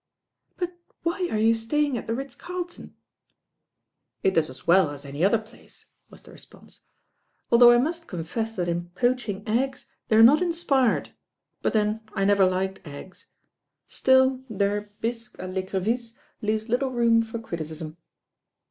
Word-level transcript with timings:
"But 0.57 0.73
why 1.03 1.27
are 1.31 1.37
you 1.37 1.53
staying 1.53 1.95
at 1.95 2.07
the 2.07 2.15
Ritz 2.15 2.33
Carlton?" 2.33 2.95
"It 4.23 4.33
does 4.33 4.49
as 4.49 4.65
well 4.65 4.89
as 4.89 5.05
any 5.05 5.23
other 5.23 5.37
place," 5.37 5.89
was 6.09 6.23
the 6.23 6.31
re 6.31 6.39
sponse, 6.39 6.79
"although 7.51 7.69
I 7.71 7.77
must 7.77 8.07
confess 8.07 8.55
that 8.55 8.67
in 8.67 8.89
poaching 8.95 9.47
eggs 9.47 9.85
they 10.07 10.15
are 10.15 10.23
not 10.23 10.41
inspired, 10.41 11.11
but 11.61 11.73
then 11.73 12.01
I 12.15 12.25
never 12.25 12.47
liked 12.47 12.79
eggs; 12.87 13.27
still, 13.87 14.43
their 14.49 14.89
bisque 15.01 15.37
a 15.37 15.43
I'ecrevisse 15.43 16.13
leaves 16.41 16.67
little 16.67 16.89
room 16.89 17.21
for 17.21 17.37
criticism." 17.37 17.97